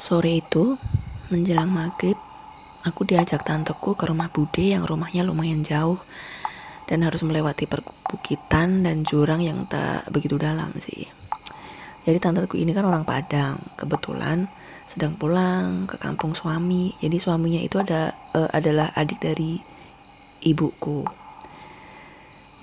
Sore 0.00 0.40
itu, 0.40 0.80
menjelang 1.28 1.68
maghrib, 1.68 2.16
aku 2.88 3.04
diajak 3.04 3.44
tanteku 3.44 3.92
ke 3.92 4.08
rumah 4.08 4.32
Bude 4.32 4.72
yang 4.72 4.88
rumahnya 4.88 5.28
lumayan 5.28 5.60
jauh 5.60 6.00
dan 6.88 7.04
harus 7.04 7.20
melewati 7.20 7.68
perbukitan 7.68 8.80
dan 8.80 9.04
jurang 9.04 9.44
yang 9.44 9.68
tak 9.68 10.08
begitu 10.08 10.40
dalam 10.40 10.72
sih. 10.80 11.04
Jadi 12.08 12.16
tanteku 12.16 12.56
ini 12.56 12.72
kan 12.72 12.88
orang 12.88 13.04
Padang, 13.04 13.60
kebetulan 13.76 14.48
sedang 14.88 15.14
pulang 15.20 15.84
ke 15.84 16.00
kampung 16.00 16.32
suami. 16.32 16.96
Jadi 16.96 17.20
suaminya 17.20 17.60
itu 17.60 17.76
ada 17.76 18.10
uh, 18.32 18.48
adalah 18.50 18.90
adik 18.96 19.20
dari 19.20 19.60
ibuku. 20.48 21.04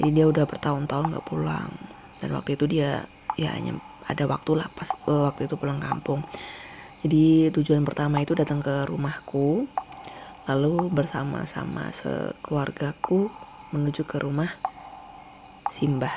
Jadi 0.00 0.08
dia 0.08 0.24
udah 0.24 0.48
bertahun-tahun 0.48 1.20
gak 1.20 1.26
pulang. 1.28 1.68
Dan 2.16 2.32
waktu 2.32 2.56
itu 2.56 2.64
dia 2.64 3.04
ya 3.36 3.52
hanya 3.52 3.76
ada 4.08 4.24
waktu 4.24 4.56
lah 4.56 4.66
pas 4.72 4.88
uh, 5.04 5.28
waktu 5.28 5.46
itu 5.46 5.54
pulang 5.60 5.78
kampung. 5.78 6.24
Jadi 7.06 7.54
tujuan 7.54 7.86
pertama 7.86 8.18
itu 8.18 8.34
datang 8.34 8.58
ke 8.58 8.82
rumahku, 8.90 9.70
lalu 10.50 10.90
bersama-sama 10.90 11.94
sekeluargaku 11.94 13.30
menuju 13.70 14.02
ke 14.02 14.18
rumah 14.18 14.50
Simbah 15.70 16.10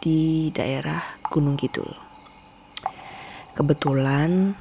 di 0.00 0.48
daerah 0.48 0.96
Gunung 1.28 1.60
Kidul. 1.60 1.92
Kebetulan 3.52 4.56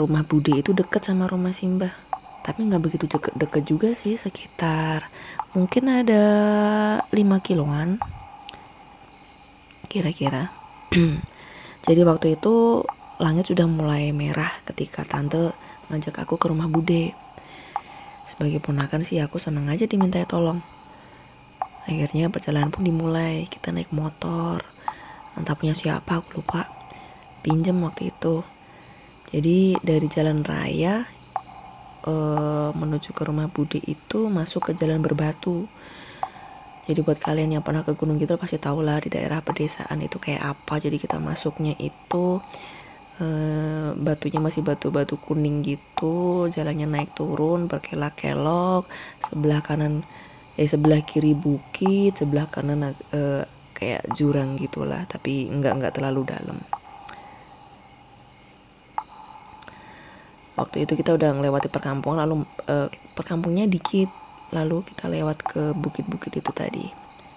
rumah 0.00 0.24
Bude 0.24 0.56
itu 0.56 0.72
dekat 0.72 1.12
sama 1.12 1.28
rumah 1.28 1.52
Simbah, 1.52 1.92
tapi 2.40 2.64
nggak 2.64 2.80
begitu 2.80 3.04
deket 3.36 3.68
juga 3.68 3.92
sih, 3.92 4.16
sekitar 4.16 5.12
mungkin 5.52 5.92
ada 5.92 6.24
5 7.12 7.20
kiloan 7.44 8.00
kira-kira. 9.92 10.48
Jadi 11.84 12.00
waktu 12.00 12.40
itu 12.40 12.80
langit 13.20 13.52
sudah 13.52 13.68
mulai 13.68 14.16
merah 14.16 14.48
ketika 14.64 15.04
tante 15.04 15.52
ngajak 15.92 16.24
aku 16.24 16.40
ke 16.40 16.48
rumah 16.48 16.66
bude. 16.66 17.12
Sebagai 18.24 18.64
ponakan 18.64 19.04
sih 19.04 19.20
aku 19.20 19.36
senang 19.36 19.68
aja 19.68 19.84
diminta 19.84 20.16
tolong. 20.24 20.64
Akhirnya 21.84 22.32
perjalanan 22.32 22.72
pun 22.72 22.86
dimulai. 22.86 23.44
Kita 23.52 23.76
naik 23.76 23.92
motor. 23.92 24.64
Entah 25.36 25.52
punya 25.52 25.76
siapa 25.76 26.22
aku 26.22 26.40
lupa. 26.40 26.64
Pinjem 27.44 27.76
waktu 27.84 28.08
itu. 28.08 28.40
Jadi 29.30 29.76
dari 29.84 30.06
jalan 30.08 30.40
raya 30.40 31.04
uh, 32.08 32.70
menuju 32.74 33.12
ke 33.12 33.22
rumah 33.22 33.46
Bude 33.52 33.78
itu 33.84 34.32
masuk 34.32 34.70
ke 34.70 34.80
jalan 34.80 35.04
berbatu. 35.04 35.68
Jadi 36.88 37.06
buat 37.06 37.22
kalian 37.22 37.54
yang 37.54 37.62
pernah 37.62 37.86
ke 37.86 37.94
Gunung 37.94 38.18
Kidul 38.18 38.40
pasti 38.40 38.58
tahu 38.58 38.82
lah 38.82 38.98
di 38.98 39.12
daerah 39.12 39.38
pedesaan 39.44 40.02
itu 40.02 40.18
kayak 40.18 40.42
apa. 40.42 40.82
Jadi 40.82 40.98
kita 40.98 41.22
masuknya 41.22 41.76
itu 41.78 42.42
Eh, 43.20 43.92
batunya 44.00 44.40
masih 44.40 44.64
batu-batu 44.64 45.20
kuning 45.20 45.60
gitu 45.60 46.48
jalannya 46.48 46.88
naik 46.88 47.12
turun 47.12 47.68
berkelak-kelok 47.68 48.88
sebelah 49.20 49.60
kanan 49.60 50.00
eh 50.56 50.64
sebelah 50.64 51.04
kiri 51.04 51.36
bukit 51.36 52.16
sebelah 52.16 52.48
kanan 52.48 52.96
uh, 53.12 53.44
kayak 53.76 54.08
jurang 54.16 54.56
gitulah 54.56 55.04
tapi 55.04 55.52
enggak 55.52 55.76
enggak 55.76 55.92
terlalu 56.00 56.32
dalam. 56.32 56.56
Waktu 60.56 60.88
itu 60.88 60.96
kita 60.96 61.12
udah 61.12 61.36
melewati 61.36 61.68
perkampungan 61.68 62.24
lalu 62.24 62.48
uh, 62.72 62.88
perkampungnya 63.12 63.68
dikit 63.68 64.08
lalu 64.48 64.80
kita 64.88 65.12
lewat 65.12 65.44
ke 65.44 65.76
bukit-bukit 65.76 66.40
itu 66.40 66.52
tadi 66.56 66.88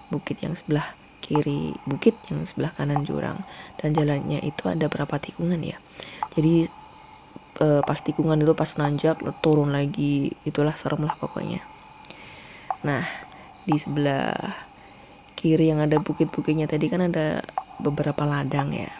bukit 0.08 0.40
yang 0.40 0.56
sebelah 0.56 1.03
kiri 1.24 1.72
bukit 1.88 2.20
yang 2.28 2.44
sebelah 2.44 2.76
kanan 2.76 3.08
jurang. 3.08 3.40
Dan 3.80 3.96
jalannya 3.96 4.44
itu 4.44 4.68
ada 4.68 4.92
berapa 4.92 5.16
tikungan 5.16 5.64
ya? 5.64 5.80
Jadi 6.36 6.68
e, 7.64 7.68
pas 7.80 8.00
tikungan 8.04 8.36
itu 8.36 8.52
pas 8.52 8.68
nanjak 8.76 9.24
turun 9.40 9.72
lagi 9.72 10.36
itulah 10.44 10.76
serem 10.76 11.08
lah 11.08 11.16
pokoknya. 11.16 11.64
Nah 12.84 13.08
di 13.64 13.80
sebelah 13.80 14.36
kiri 15.40 15.72
yang 15.72 15.80
ada 15.80 16.04
bukit-bukitnya 16.04 16.68
tadi 16.68 16.92
kan 16.92 17.08
ada 17.08 17.40
beberapa 17.80 18.28
ladang 18.28 18.76
ya. 18.76 18.92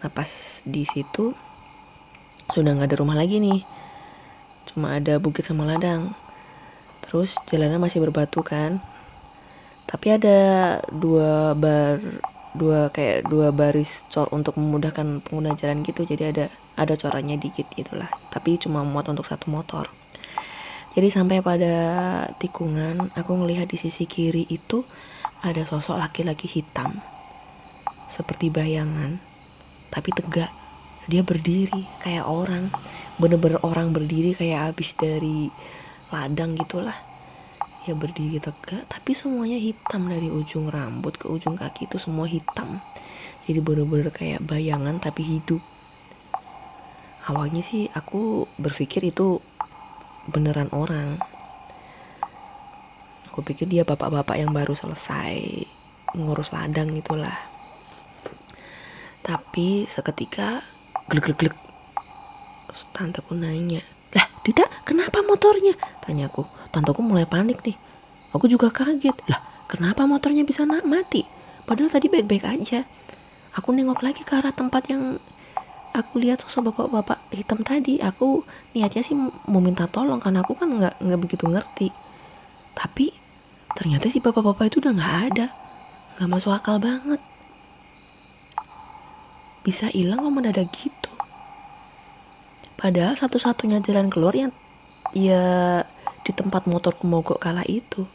Nah 0.00 0.08
pas 0.08 0.64
di 0.64 0.88
situ 0.88 1.36
sudah 2.56 2.72
nggak 2.72 2.88
ada 2.88 3.00
rumah 3.04 3.16
lagi 3.18 3.36
nih. 3.36 3.60
Cuma 4.72 4.96
ada 4.96 5.20
bukit 5.20 5.44
sama 5.44 5.68
ladang. 5.68 6.16
Terus 7.04 7.36
jalannya 7.48 7.80
masih 7.80 8.00
berbatu 8.04 8.40
kan 8.40 8.80
tapi 9.88 10.12
ada 10.12 10.38
dua 10.92 11.56
bar 11.56 11.96
dua 12.52 12.92
kayak 12.92 13.24
dua 13.24 13.48
baris 13.56 14.04
cor 14.12 14.28
untuk 14.36 14.60
memudahkan 14.60 15.24
pengguna 15.24 15.56
jalan 15.56 15.80
gitu. 15.80 16.04
Jadi 16.04 16.22
ada 16.28 16.44
ada 16.76 16.92
corannya 16.92 17.40
dikit 17.40 17.72
gitulah 17.72 18.12
tapi 18.28 18.60
cuma 18.60 18.84
muat 18.84 19.08
untuk 19.08 19.24
satu 19.24 19.48
motor. 19.48 19.88
Jadi 20.92 21.08
sampai 21.08 21.40
pada 21.40 21.74
tikungan 22.36 23.08
aku 23.16 23.32
ngelihat 23.40 23.72
di 23.72 23.80
sisi 23.80 24.04
kiri 24.04 24.44
itu 24.52 24.84
ada 25.40 25.64
sosok 25.64 25.96
laki-laki 25.96 26.44
hitam. 26.44 27.00
Seperti 28.12 28.52
bayangan 28.52 29.16
tapi 29.88 30.12
tegak. 30.12 30.52
Dia 31.08 31.24
berdiri 31.24 31.88
kayak 32.04 32.28
orang. 32.28 32.68
Bener-bener 33.16 33.56
orang 33.64 33.96
berdiri 33.96 34.36
kayak 34.36 34.72
habis 34.72 34.92
dari 34.92 35.48
ladang 36.12 36.52
gitulah 36.56 37.07
ya 37.88 37.96
berdiri 37.96 38.36
tegak 38.36 38.84
tapi 38.84 39.16
semuanya 39.16 39.56
hitam 39.56 40.12
dari 40.12 40.28
ujung 40.28 40.68
rambut 40.68 41.16
ke 41.16 41.24
ujung 41.24 41.56
kaki 41.56 41.88
itu 41.88 41.96
semua 41.96 42.28
hitam. 42.28 42.84
Jadi 43.48 43.64
bener-bener 43.64 44.12
kayak 44.12 44.44
bayangan 44.44 45.00
tapi 45.00 45.24
hidup. 45.24 45.64
Awalnya 47.24 47.64
sih 47.64 47.88
aku 47.96 48.44
berpikir 48.60 49.08
itu 49.08 49.40
beneran 50.28 50.68
orang. 50.76 51.16
Aku 53.32 53.40
pikir 53.40 53.64
dia 53.64 53.88
bapak-bapak 53.88 54.36
yang 54.36 54.52
baru 54.52 54.76
selesai 54.76 55.64
ngurus 56.12 56.52
ladang 56.52 56.92
itulah. 56.92 57.36
Tapi 59.24 59.88
seketika 59.88 60.60
glek 61.08 61.32
glek 61.32 61.38
glek 61.40 61.56
tanteku 62.92 63.32
nanya 63.32 63.80
Dita 64.48 64.64
kenapa 64.88 65.20
motornya 65.20 65.76
tanyaku 66.00 66.48
tanteku 66.72 67.04
mulai 67.04 67.28
panik 67.28 67.60
nih. 67.60 67.76
Aku 68.32 68.48
juga 68.48 68.72
kaget. 68.72 69.12
Lah, 69.28 69.40
kenapa 69.68 70.08
motornya 70.08 70.40
bisa 70.40 70.64
nak 70.64 70.88
mati? 70.88 71.24
Padahal 71.68 71.92
tadi 71.92 72.08
baik-baik 72.08 72.48
aja. 72.48 72.88
Aku 73.60 73.76
nengok 73.76 74.00
lagi 74.00 74.24
ke 74.24 74.32
arah 74.32 74.56
tempat 74.56 74.88
yang 74.88 75.20
aku 75.92 76.16
lihat 76.16 76.40
sosok 76.40 76.72
bapak-bapak 76.72 77.20
hitam 77.32 77.60
tadi. 77.60 78.00
Aku 78.00 78.44
niatnya 78.72 79.04
sih 79.04 79.16
mau 79.20 79.60
minta 79.60 79.84
tolong 79.84 80.20
karena 80.20 80.40
aku 80.40 80.56
kan 80.56 80.68
nggak 80.68 80.96
nggak 80.96 81.20
begitu 81.20 81.44
ngerti. 81.44 81.88
Tapi 82.72 83.12
ternyata 83.76 84.08
si 84.08 84.20
bapak-bapak 84.24 84.72
itu 84.72 84.80
udah 84.80 84.92
nggak 84.96 85.16
ada. 85.32 85.46
Nggak 86.16 86.28
masuk 86.28 86.56
akal 86.56 86.80
banget. 86.80 87.20
Bisa 89.60 89.92
hilang 89.92 90.24
kok 90.24 90.32
mendadak 90.32 90.72
gitu. 90.72 90.97
Padahal 92.78 93.18
satu-satunya 93.18 93.82
jalan 93.82 94.06
keluar 94.06 94.38
yang 94.38 94.54
ya 95.10 95.82
di 96.22 96.30
tempat 96.30 96.70
motorku 96.70 97.10
mogok 97.10 97.42
kala 97.42 97.66
itu. 97.66 98.06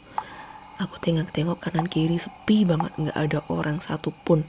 Aku 0.80 0.96
tengok-tengok 1.04 1.60
kanan 1.60 1.84
kiri 1.84 2.16
sepi 2.16 2.64
banget, 2.64 2.96
nggak 2.96 3.12
ada 3.12 3.38
orang 3.52 3.84
satupun. 3.84 4.40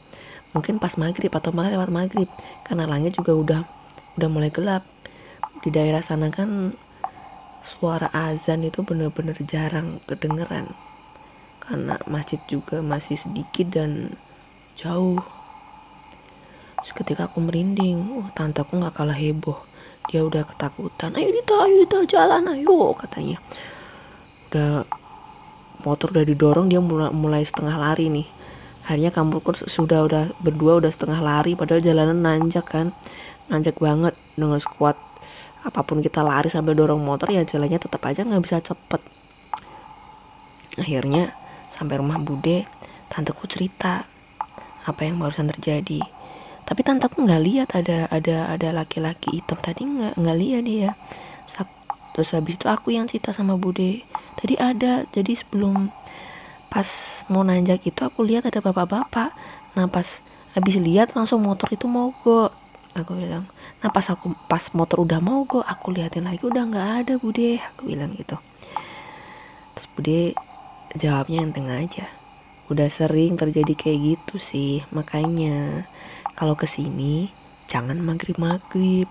Mungkin 0.55 0.79
pas 0.79 0.95
maghrib 0.95 1.27
atau 1.27 1.51
malah 1.51 1.75
lewat 1.75 1.91
maghrib, 1.91 2.31
karena 2.63 2.87
langit 2.87 3.19
juga 3.19 3.35
udah 3.35 3.61
udah 4.15 4.29
mulai 4.31 4.55
gelap. 4.55 4.87
Di 5.59 5.67
daerah 5.67 5.99
sana 5.99 6.31
kan 6.31 6.71
suara 7.59 8.07
azan 8.15 8.63
itu 8.63 8.87
bener-bener 8.87 9.35
jarang 9.43 9.99
kedengeran. 10.07 10.71
Karena 11.59 11.99
masjid 12.07 12.39
juga 12.47 12.79
masih 12.79 13.19
sedikit 13.19 13.67
dan 13.67 14.15
jauh. 14.79 15.19
Seketika 16.87 17.27
aku 17.27 17.43
merinding, 17.43 18.23
oh, 18.23 18.27
tanteku 18.31 18.79
nggak 18.79 18.95
kalah 18.95 19.19
heboh 19.19 19.74
dia 20.09 20.21
udah 20.21 20.45
ketakutan. 20.45 21.13
Ayo 21.17 21.29
Dita 21.33 21.55
ayo 21.65 21.75
Dita 21.85 21.97
jalan 22.05 22.43
ayo 22.51 22.93
katanya. 22.97 23.37
Udah 24.49 24.85
motor 25.85 26.13
udah 26.15 26.25
didorong 26.25 26.67
dia 26.69 26.81
mulai, 26.81 27.11
mulai 27.13 27.43
setengah 27.45 27.75
lari 27.77 28.09
nih. 28.09 28.27
Akhirnya 28.85 29.09
kamu 29.09 29.41
sudah 29.65 30.05
udah 30.05 30.23
berdua 30.41 30.77
udah 30.77 30.91
setengah 30.93 31.19
lari 31.21 31.57
padahal 31.57 31.81
jalanan 31.81 32.21
nanjak 32.21 32.65
kan. 32.69 32.93
Nanjak 33.49 33.77
banget 33.81 34.13
dengan 34.37 34.57
sekuat 34.57 34.97
apa 35.65 35.81
pun 35.81 35.97
kita 35.97 36.21
lari 36.21 36.45
sambil 36.45 36.77
dorong 36.77 37.01
motor 37.01 37.33
ya 37.33 37.41
jalannya 37.41 37.81
tetap 37.81 38.01
aja 38.05 38.21
nggak 38.21 38.43
bisa 38.45 38.61
cepet. 38.61 39.01
Akhirnya 40.77 41.33
sampai 41.73 41.97
rumah 41.97 42.21
bude 42.21 42.69
tanteku 43.09 43.49
cerita 43.49 44.05
apa 44.85 45.01
yang 45.01 45.17
barusan 45.17 45.49
terjadi 45.49 46.03
tapi 46.65 46.81
tanteku 46.81 47.21
nggak 47.21 47.43
lihat 47.45 47.69
ada 47.77 48.09
ada 48.09 48.49
ada 48.49 48.69
laki-laki 48.73 49.41
hitam 49.41 49.57
tadi 49.61 49.85
nggak 49.85 50.17
nggak 50.17 50.37
lihat 50.37 50.63
dia. 50.65 50.91
Terus 52.15 52.31
habis 52.31 52.55
itu 52.55 52.71
aku 52.71 52.95
yang 52.95 53.11
cerita 53.11 53.35
sama 53.35 53.59
bude. 53.59 53.99
Tadi 54.39 54.55
ada 54.55 55.03
jadi 55.11 55.35
sebelum 55.35 55.91
pas 56.71 56.87
mau 57.27 57.43
nanjak 57.43 57.83
itu 57.83 58.01
aku 58.07 58.23
lihat 58.23 58.47
ada 58.47 58.63
bapak-bapak. 58.63 59.35
Nah 59.75 59.85
pas 59.91 60.23
habis 60.55 60.79
lihat 60.79 61.11
langsung 61.11 61.43
motor 61.43 61.67
itu 61.75 61.85
mogok 61.91 62.55
aku 62.95 63.11
bilang 63.11 63.43
nah 63.83 63.91
pas 63.91 64.07
aku 64.07 64.31
pas 64.47 64.71
motor 64.71 65.03
udah 65.03 65.19
mau 65.19 65.43
gue 65.43 65.59
aku 65.59 65.91
liatin 65.91 66.23
lagi 66.23 66.47
udah 66.47 66.63
nggak 66.63 66.89
ada 67.03 67.13
bude. 67.19 67.59
Aku 67.75 67.91
bilang 67.91 68.15
gitu. 68.15 68.39
Terus 69.75 69.87
bude 69.91 70.21
jawabnya 70.95 71.43
yang 71.43 71.51
tengah 71.51 71.83
aja. 71.83 72.07
Udah 72.71 72.87
sering 72.87 73.35
terjadi 73.35 73.75
kayak 73.75 73.99
gitu 74.15 74.35
sih 74.39 74.81
makanya 74.95 75.83
kalau 76.35 76.53
ke 76.53 76.67
sini 76.67 77.31
jangan 77.71 77.97
maghrib 77.99 78.35
maghrib 78.35 79.07